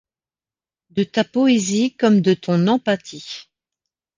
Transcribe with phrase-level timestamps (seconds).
[0.89, 3.51] De ta poésie comme de ton empathie.